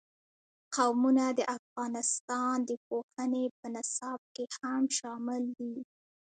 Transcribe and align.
قومونه 0.75 1.25
د 1.37 1.39
افغانستان 1.57 2.55
د 2.69 2.71
پوهنې 2.87 3.45
په 3.57 3.65
نصاب 3.75 4.19
کې 4.35 4.45
هم 4.59 4.83
شامل 4.97 5.43
دي. 5.59 5.75